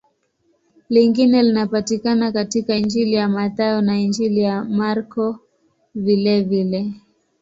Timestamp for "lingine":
0.89-1.43